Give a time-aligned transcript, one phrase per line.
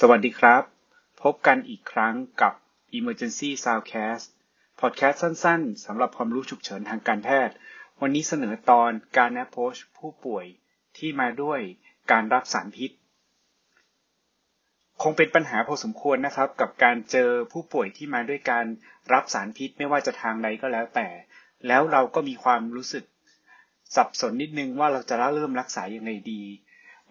[0.00, 0.62] สวัสดีครับ
[1.22, 2.54] พบกันอีกครั้งกับ
[2.98, 4.26] Emergency Soundcast
[4.80, 7.54] พอดแคสต์สั้นๆสำหรับความรู้ฉุกเฉินทางการแพทย์
[8.00, 10.46] วันนี้เสนอตอนการ approach ผู้ป่วย
[10.98, 11.60] ที่มาด้วย
[12.12, 12.90] การรับสารพิษ
[15.02, 18.66] คงเป็นปัญหาพอสมควรนะครับ กับการเจอผู้ป่วยที่มาด้วยการ
[19.12, 21.08] รับสารพิษไม่ว่าจะทางใดก็แล้วแต่
[21.66, 23.04] แล้วเราก็มีความรู้สึก
[23.96, 26.42] สับสนนิดนึงว่าเราจะเริ่มรักษายังไงดี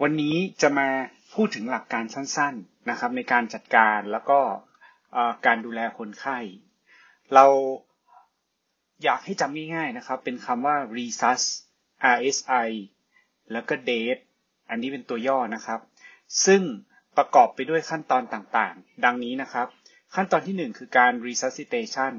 [0.02, 0.90] วันนี้จะมา
[1.34, 4.40] พูดถึงหลักการสั้นๆนะครับ ในการจัดการแล้วก็
[5.46, 6.40] การดูแลคนไข้
[7.34, 7.46] เรา
[9.04, 11.42] อยากให้จำง่ายๆนะครับ เป็นคำว่า resus
[12.16, 12.70] RSI
[13.52, 14.22] แล้วก็ date
[14.70, 15.80] อันนี้เป็นตัวย่อนะครับ
[16.46, 16.62] ซึ่ง
[17.18, 19.68] ประกอบไปด้วยขั้นตอนต่างๆ ดังนี้นะครับ
[20.16, 22.14] ขั้นตอนที่ 1 คือการ resuscitation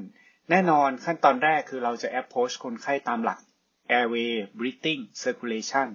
[0.49, 3.39] แน่นอนขั้นตอนแรกคือเราจะ approach คนไข้ตามหลัก
[3.97, 5.89] airway breathing circulation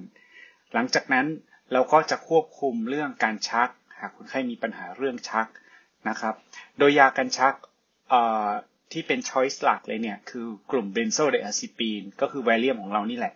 [0.73, 1.27] หลังจากนั้น
[1.73, 5.47] เราก็จะควบคุมเรื่องการชัก หากคนไข้มีปัญหาเรื่องชัก
[6.09, 6.35] นะครับ
[6.79, 7.55] โดยยากันชัก
[8.93, 13.35] ที่เป็น choice หลักเลยเนี่ย คือกลุ่ม benzodiazepine ก็คือ Valium ของเรานี่แหละ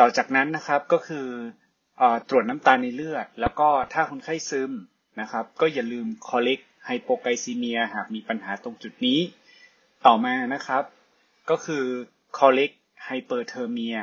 [0.00, 1.26] ต่อจากนั้นนะครับก็คื
[2.00, 4.72] อตรวจน้ำตาลในเลือด แล้วก็ถ้าคนไข้ซึม
[5.20, 9.20] นะครับ ก็อย่าลืม correct hypoglycemia หากมีปัญหาตรงจุดนี้
[10.06, 10.84] ต่อมานะครับ
[11.50, 11.84] ก็คือ
[12.38, 13.96] correct hyperthermia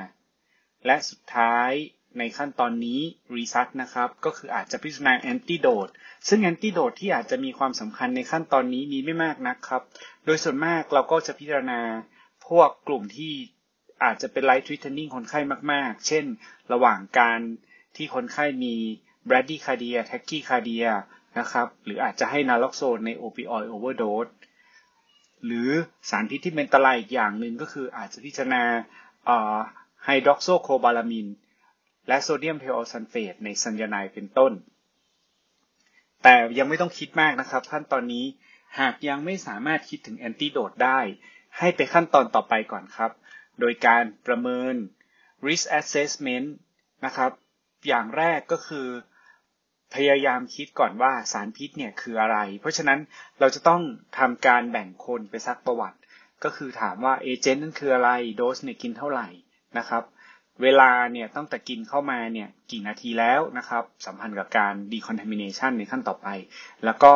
[0.86, 1.72] และสุดท้าย
[2.18, 3.00] ในขั้นตอนนี้
[3.36, 5.88] resus นะครับก็คืออาจจะพิจารณา antidote
[6.28, 9.82] ซึ่ง antidote ที่อาจจะมีความสำคัญในขั้นตอนนี้มีไม่มากนักครับ
[10.26, 11.82] โดยส่วนมากเราก็จะพิจารณา
[12.48, 13.34] พวกกลุ่มที่
[14.04, 15.40] อาจจะเป็น life threatening คนไข้
[15.72, 16.26] มาก ๆ เช่น
[16.74, 17.40] ระหว่างการ
[17.96, 18.76] ที่คนไข้มี
[19.30, 20.86] bradycardia tachycardia
[21.40, 24.28] นะครับ หรืออาจจะให้ naloxone ใน opioid overdose
[25.46, 25.70] หรือ
[26.10, 28.64] สารพิษที่เป็นอันตรายอีกอย่างหนึ่งก็คืออาจจะพิจารณา
[30.04, 31.28] hydroxocobalamin
[32.10, 34.54] และ sodium thiosulfate ในไซยาไนด์เป็นต้น
[36.24, 38.26] แต่ยังไม่ต้องคิดมากนะครับ ขั้นตอนนี้
[38.80, 41.00] หากยังไม่สามารถคิดถึง antidote ได้
[41.58, 43.12] ให้ไปขั้นตอนต่อไปก่อนครับ
[43.60, 44.76] โดยการประเมิน
[45.48, 46.48] risk assessment
[47.06, 47.32] นะครับ
[47.88, 48.88] อย่างแรกก็คือ
[49.94, 53.00] พยายามคิดก่อนว่าสารพิษเนี่ยคืออะไร เพราะฉะนั้น
[53.40, 53.82] เราจะต้อง
[54.18, 55.98] ทำการแบ่งคนไปซักประวัติ
[56.44, 59.28] ก็คือถามว่าเอเจนต์นั่นคืออะไร โดสเนี่ยกินเท่าไหร่
[59.78, 60.04] นะครับ
[60.64, 66.28] เวลาเนี่ยตั้งแต่กินเข้ามาเนี่ยกี่นาทีแล้วนะครับ สัมพันธ์กับการ decontamination ในขั้นต่อไป
[66.86, 67.14] แล้วก็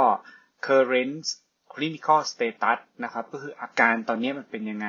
[0.65, 1.25] current
[1.73, 4.87] clinical status นะครับก็คืออาการตอนนี้มันเป็นยังไง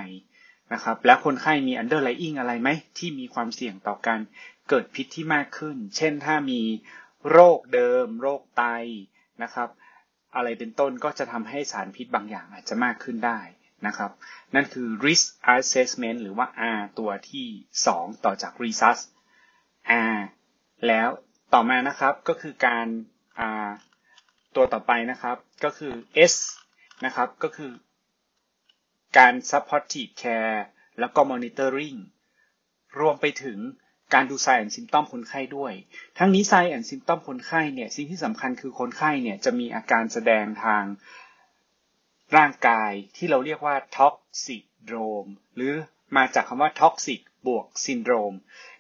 [0.73, 4.21] นะครับ แล้วคนไข้มี underlying อะไรไหมที่มีความเสี่ยงต่อการ
[4.69, 6.61] เกิดพิษที่มากขึ้น เช่นถ้ามี
[7.31, 8.65] โรคเดิม โรคไต
[9.43, 9.69] นะครับ
[10.37, 13.41] อะไรเป็นต้นก็จะทำให้สารพิษบางอย่างอาจจะมากขึ้นได้
[13.87, 14.11] นะครับ
[14.55, 16.47] นั่นคือ risk assessment หรือว่า
[16.77, 17.47] R ตัวที่
[17.87, 18.99] 2 ต่อจาก resus
[20.15, 20.19] R
[20.87, 21.09] แล้ว
[21.55, 22.87] ต่อมานะครับก็คือการ
[23.67, 23.69] R
[24.57, 25.95] ตัวต่อไปนะครับก็คือ
[26.33, 26.35] S
[27.05, 27.73] นะครับก็คือ
[29.19, 30.59] การ supportive care
[31.01, 31.99] แล้วก็ monitoring
[33.01, 33.59] รวมไปถึง
[34.15, 35.73] การดู sign and symptom คนไข้ด้วย
[36.19, 40.85] ทั้งนี้ sign and symptom คนไข้เนี่ยสิ่งที่สำคัญคือคนไข้เนี่ยจะมีอาการแสดงทาง
[42.37, 45.73] ร่างกายที่เราเรียกว่า toxidrome หรือ
[46.17, 48.35] มาจากคำว่า toxic บวกซินโดรม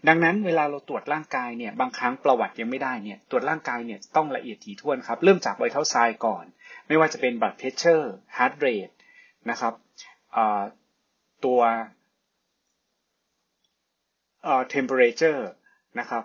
[0.08, 6.44] ดังนั้นเวลาเราตรวจร่างกายเนี่ยบางครั้งประวัติยังไม่ได้เนี่ยตรวจร่างกายเนี่ยต้องละเอียดถี่ถ้วนครับ เริ่มจาก vital signs ก่อน
[6.88, 8.90] ไม่ว่าจะเป็น blood pressure heart rate
[9.50, 9.74] นะครับ
[11.44, 11.60] ตัว
[14.42, 15.42] เอ่อ temperature
[15.98, 16.24] นะครับ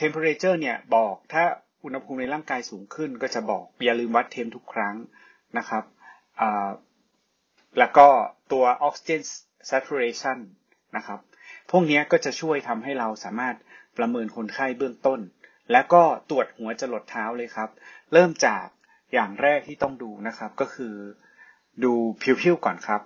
[0.00, 1.44] temperature เนี่ยบอกถ้า
[1.84, 4.96] อุณหภูมิในร่างกายสูงขึ้นก็จะบอกอย่าลืมวัด temp ทุกครั้ง
[5.58, 5.84] นะครับ
[7.78, 8.08] แล้วก็
[8.52, 9.22] ตัว oxygen
[9.70, 10.38] saturation
[10.96, 11.20] นะครับ
[11.70, 13.56] พวกนี้ก็จะช่วยทำให้เราสามารถ
[13.98, 15.20] ประเมินคนไข้เบื้องต้น
[15.72, 17.70] แล้วก็ตรวจหัวจรดเท้าเลยครับ
[18.12, 18.66] เริ่มจาก
[19.14, 20.94] อย่างแรกที่ต้องดูนะครับก็คือ
[21.84, 21.92] ดู
[22.42, 23.02] ผิวๆก่อนครับ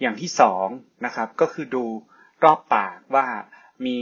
[0.00, 0.66] อย่างที่สอง
[1.04, 1.84] นะครับก็คือดู
[2.44, 3.26] รอบปากว่า
[3.86, 3.98] มี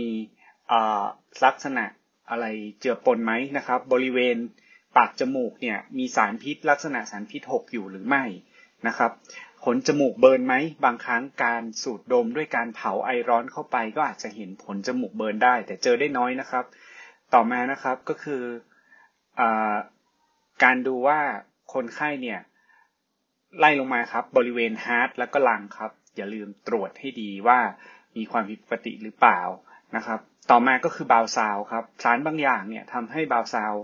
[1.45, 1.85] ลักษณะ
[2.31, 2.47] อะไร
[2.81, 4.37] เจือปนไหมนะครับ บริเวณ
[4.97, 8.25] ปากจมูกเนี่ยมีสารพิษลักษณะสารพิษหกอยู่หรือไม่
[8.89, 9.13] นะครับ
[9.65, 10.55] ขนจมูกเบิร์นไหม
[10.85, 16.65] บางครั้งการสูดดมด้วยการเผาไอร้อนเข้าไป ก็อาจจะเห็นผลจมูกเบิร์นได้ แต่เจอได้น้อยนะครับ
[17.35, 18.43] ต่อมานะครับก็คือ
[19.41, 19.43] อ
[20.65, 21.21] การดูว่า
[21.75, 22.41] คนไข้เนี่ย
[23.59, 27.59] ไล่ลงมาครับบริเวณ heart แล้วก็ lung ครับ อย่าลืมตรวจให้ดีว่า
[28.17, 29.41] มีความผิดปกติหรือเปล่า
[29.97, 33.75] นะครับ ต่อมาก็คือบาวซาวครับสารบางอย่างเนี่ยทำให้บาวซาว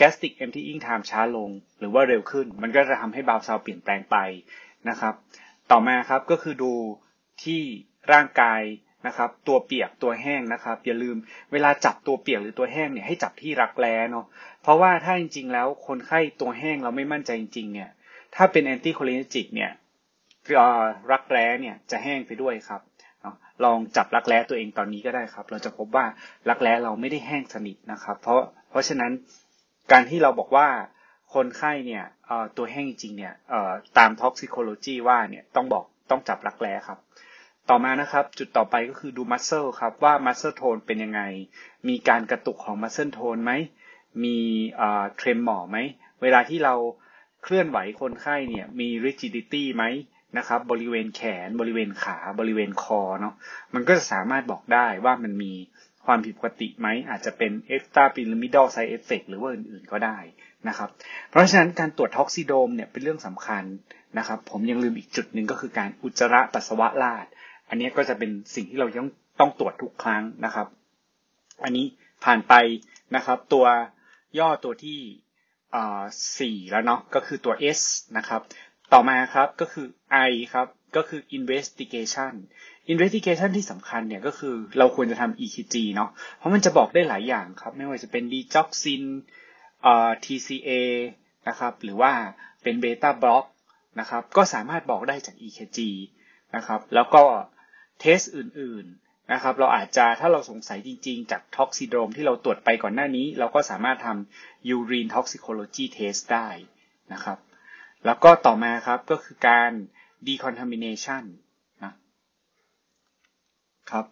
[0.00, 4.16] gastric emptying time ช้าลง หรือว่าเร็วขึ้น มันก็จะทำให้ bowel sound เปลี่ยนแปลงไป
[4.88, 5.14] นะครับ
[5.70, 6.72] ต่อมาครับก็คือดู
[7.44, 7.60] ที่
[8.12, 8.62] ร่างกาย
[9.06, 11.16] นะครับ ตัวเปียกตัวแห้งนะครับ อย่าลืม
[11.52, 14.26] เวลาจับตัวเปียกหรือตัวแห้งเนี่ยให้จับที่รักแร้เนาะ
[14.62, 17.90] เพราะว่าถ้าจริงๆแล้วคนไข้ตัวแห้งเราไม่มั่นใจจริงๆเนี่ย
[18.34, 19.70] ถ้าเป็นแอนตี้โคลินจิกเนี่ย
[21.12, 22.82] รักแร้เนี่ยจะแห้งไปด้วยครับ
[23.64, 26.06] ลองจับรักแร้ตัวเองตอนนี้ก็ได้ครับ เราจะพบว่า
[26.48, 28.40] รักแร้เราไม่ได้แห้งสนิทนะครับ เพราะ
[28.72, 29.12] เพราะฉะนั้น
[29.92, 30.68] การที่เราบอกว่า
[31.34, 32.04] คนไข้เนี่ย
[32.56, 33.34] ตัวแห้งจริงเนี่ย
[33.98, 36.98] ตาม toxicology ว่าเนี่ยต้องบอกต้องจับรักแร้ครับ
[37.68, 41.20] ต่อมานะครับจุดต่อไปก็คือดู muscle ครับว่า muscle tone เป็นยังไง
[41.88, 43.52] มีการกระตุกของ muscle tone ไหม
[44.24, 44.38] มี
[44.76, 45.78] เทรมหมอไหม
[46.22, 46.74] เวลาที่เรา
[47.42, 49.84] เคลื่อนไหวคนไข้เนี่ยมี rigidity ไหม
[50.38, 53.34] นะครับบริเวณแขนบริเวณขาบริเวณคอเนาะ
[53.74, 55.52] มันก็จะสามารถบอกได้ว่ามันมี
[56.06, 60.18] ความผิดปกติไหมอาจจะเป็น extra pyramidal side effect หรือว่าอื่นๆก็ได้
[60.68, 60.88] นะครับ
[61.30, 63.64] เพราะฉะนั้นการตรวจท็อกซิโดมเนี่ยเป็นเรื่องสำคัญ
[64.18, 67.26] นะครับ ผมยังลืมอีกจุดหนึ่งก็คือการอุจจาระปัสสาวะลาด
[67.68, 69.10] อันนี้ก็จะเป็นสิ่งที่เราต้อง
[69.40, 70.66] ต้องตรวจทุกครั้งนะครับ
[71.64, 71.86] อันนี้
[72.24, 72.54] ผ่านไป
[73.16, 73.66] นะครับ ตัว
[74.38, 75.00] ย่อตัวที่
[76.38, 77.80] สี่แล้วเนาะก็คือตัว S
[78.16, 78.42] นะครับ
[78.92, 79.86] ต่อมาครับก็คือ
[80.30, 80.66] I ครับ
[80.96, 82.32] ก็คือ investigation
[82.92, 89.02] investigation ที่สำคัญเนี่ยก็คือเราควรจะทำ EKG เนาะเพราะมันจะบอกได้หลายอย่างครับ ไม่ว่าจะเป็น digoxin
[90.24, 90.70] TCA
[91.48, 92.12] นะครับหรือว่า
[92.62, 93.44] เป็น beta block
[94.00, 95.78] นะครับก็สามารถบอกได้จาก EKG
[96.56, 97.22] นะครับแล้วก็
[98.00, 106.48] test อื่นๆนะครับเราอาจจะถ้าเราสงสัยจริงๆ จาก toxidrome ที่เราตรวจไปก่อนหน้านี้ เราก็สามารถทำ urine toxicology test ได้
[107.12, 107.38] นะครับ
[108.06, 109.70] แล้วก็ต่อมาครับก็คือการ
[110.28, 111.24] decontamination น
[113.90, 114.04] ครับ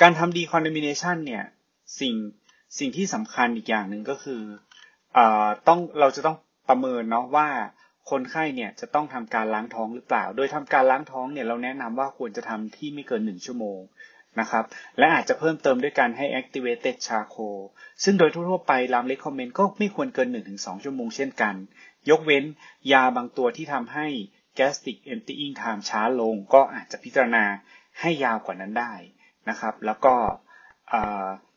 [0.00, 1.44] การทำ decontamination เนี่ย
[2.00, 2.14] สิ่ง
[2.78, 4.42] สิ่งที่สำคัญอีกอย่างหนึ่งก็คือ
[5.68, 6.36] ต้องเราจะต้อง
[6.68, 7.48] ประเมินเนาะว่า
[8.10, 13.80] คนไข้เนี่ยจะต้องทำการล้างท้องหรือเปล่า โดยทำการล้างท้องเนี่ยเราแนะนำว่าควรจะทำที่ไม่เกิน 1 ชั่วโมง
[14.40, 14.64] นะครับ
[14.98, 17.58] และอาจจะเพิ่มเติมด้วยการให้ activated charcoal
[18.04, 21.54] ซึ่งโดยทั่วไปราม recommend ก็ไม่ควรเกิน 1-2 ชั่วโมงเช่นกัน
[22.10, 22.44] ยกเว้น
[22.92, 24.06] ยาบางตัวที่ทำให้
[24.58, 27.44] gastric emptying time ช้าลง ก็อาจจะพิจารณา
[28.00, 28.94] ให้ยาวกว่านั้นได้
[29.50, 30.14] นะครับ แล้วก็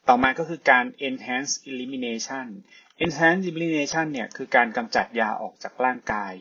[0.07, 2.47] ต่อมาก็คือการ enhance elimination
[3.03, 6.33] enhance elimination เนี่ยคือการกำจัดยาออกจากร่างกาย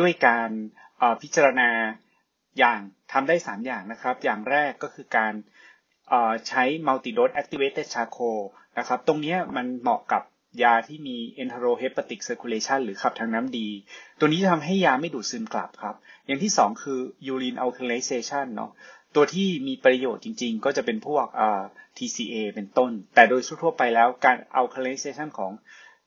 [0.00, 0.50] ด้วยการ
[1.22, 1.70] พิจารณา
[2.58, 2.80] อย่าง
[3.12, 5.34] ทำได้ 3 อย่างนะครับ อย่างแรกก็คือการ
[6.48, 8.40] ใช้ multi-dose activated charcoal
[8.78, 10.22] นะครับ ตรงนี้มันเหมาะกับ
[10.62, 13.68] ยาที่มี enterohepatic circulation หรือขับทางน้ำดี
[14.18, 15.96] ตัวนี้จะทำให้ยาไม่ดูดซึมกลับครับ
[16.26, 17.00] อย่างที่ 2 คือ
[17.32, 18.70] urine alkalization เนาะ
[19.14, 21.26] ตัวที่มีประโยชน์จริงๆ ก็จะเป็นพวก
[21.96, 25.52] TCA เป็นต้น แต่โดยทั่วไปแล้วการ alkalization ของ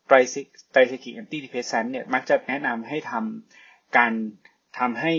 [0.05, 4.13] tricyclic antidepressant เนี่ยมักจะแนะนำให้ทำการ
[4.79, 5.13] ทำให้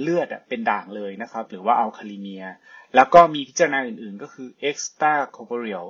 [0.00, 2.44] เลือดเป็นด่างเลยนะครับ หรือว่า alkalemia
[2.94, 5.88] แล้วก็มีพิจารณาอื่นๆ ก็คือ extracorporeal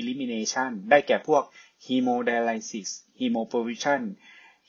[0.00, 1.42] elimination ได้แก่พวก
[1.86, 4.02] hemodialysis hemoperfusion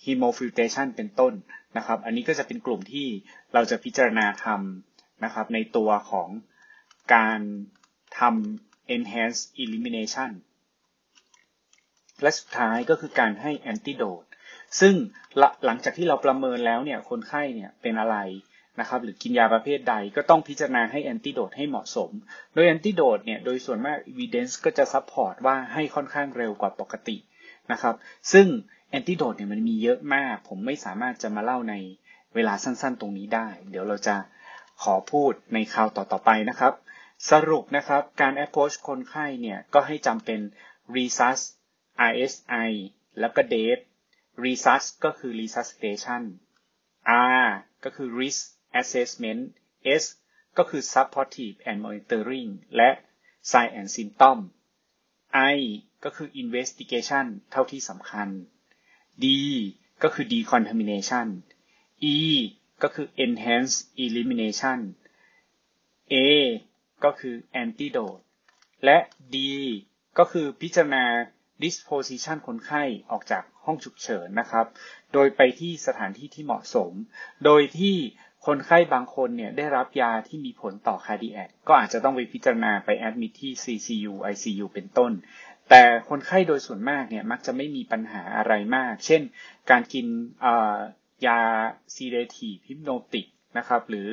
[0.04, 1.34] hemofiltration เป็นต้น
[1.78, 3.08] นะครับ อันนี้ก็จะเป็นกลุ่มที่
[3.54, 4.89] เราจะพิจารณาทำ
[5.24, 6.30] นะครับ ในตัวของ
[7.16, 7.40] การ
[8.20, 10.32] ทำ enhanced elimination
[12.22, 14.24] และสุดท้ายก็คือการให้แอนติโดด
[14.80, 14.94] ซึ่ง
[15.66, 18.18] หลังจากที่เราประเมินแล้วเนี่ยคนไข้เนี่ยเป็นอะไร
[18.80, 22.12] นะครับหรือกินยาประเภทใดก็ต้องพิจารณาให้แอนติโดดให้เหมาะสม
[22.54, 27.18] โดย antidote เนี่ยโดยส่วนมาก evidence ก็จะ support ว่าให้ค่อนข้างเร็วกว่าปกติ
[27.72, 27.96] นะครับ
[28.34, 28.48] ซึ่ง
[28.90, 31.76] antidote เนี่ยมันมีเยอะมาก ผมไม่สามารถจะมาเล่าใน
[32.36, 34.16] เวลาสั้นๆตรงนี้ได้ เดี๋ยวเราจะ
[34.84, 36.74] ขอพูดในคราวต่อๆไปนะครับ
[37.32, 40.40] สรุปนะครับการ approach คนไข้เนี่ยก็ให้จำเป็น
[40.96, 41.40] resus
[42.12, 42.72] RSI
[43.20, 43.82] แล้วก็ DEAD
[44.44, 46.24] resus ก็คือ resuscitation
[47.42, 47.48] R
[47.84, 48.42] ก็คือ risk
[48.82, 49.42] assessment
[50.02, 50.04] S
[50.58, 52.90] ก็คือ supportive and monitoring และ
[53.52, 54.38] sign and symptom
[55.54, 55.58] I
[56.04, 58.30] ก็คือ investigation เท่าที่สำคัญ
[59.24, 59.26] D
[60.04, 61.28] ก็คือ decontamination
[62.16, 62.18] E
[62.84, 64.80] ก็คือ enhance elimination
[66.14, 66.16] A
[67.04, 68.22] ก็คือ antidote
[68.86, 68.98] และ
[69.34, 69.36] D
[70.20, 71.06] ก็คือพิจารณา
[71.64, 74.66] disposition คนไข้ออกจากห้องฉุกเฉินนะครับ
[75.14, 76.92] โดยไปที่สถานที่ที่เหมาะสม
[77.46, 77.96] โดยที่
[78.46, 85.12] คนไข้บางคนเนี่ยได้รับยาที่มีผลต่อ cardiac ก็อาจจะต้องไปพิจารณาไป admit ที่ CCU ICU เป็นต้น
[85.70, 89.22] แต่คนไข้โดยส่วนมากเนี่ยมักจะไม่มีปัญหาอะไรมาก เช่น
[89.70, 90.06] การกิน
[91.28, 91.40] ยา
[91.96, 94.10] sedative hypnotic นะครับหรือ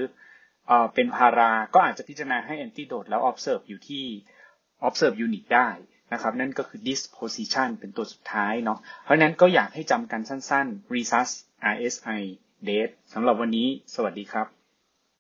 [0.94, 4.04] เป็นพาราก็อาจจะพิจารณาให้ antidote แล้ว observe อยู่ที่
[4.88, 5.68] observe unit ได้
[6.12, 11.30] นะครับนั่นก็คือ disposition เป็นตัวสุดท้ายเนาะเพราะนั้นก็อยากให้จำกันสั้นๆ resus
[11.75, 12.22] RSI
[12.68, 14.55] date สำหรับวันนี้สวัสดีครับ